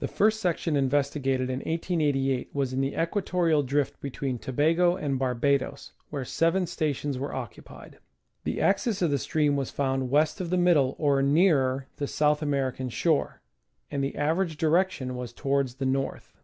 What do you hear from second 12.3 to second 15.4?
American shore, and the average direction was